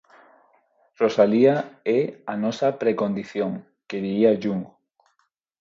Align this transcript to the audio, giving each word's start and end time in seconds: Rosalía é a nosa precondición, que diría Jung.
Rosalía 1.01 1.55
é 1.99 2.01
a 2.33 2.35
nosa 2.43 2.69
precondición, 2.81 3.51
que 3.87 3.97
diría 4.05 4.31
Jung. 4.43 4.63